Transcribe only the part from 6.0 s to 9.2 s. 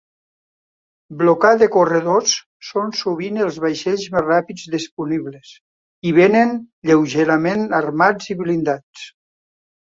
i vénen lleugerament armats i blindats.